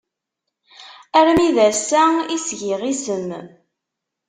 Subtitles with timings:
[1.19, 2.03] Armi d ass-a
[2.35, 3.29] i s-giɣ isem.